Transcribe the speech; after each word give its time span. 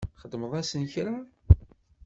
Txedmeḍ-asent 0.17 0.91
kra? 0.93 1.15